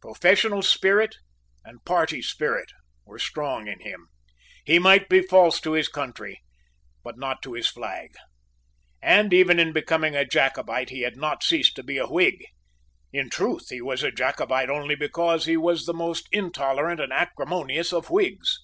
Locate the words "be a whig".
11.84-12.44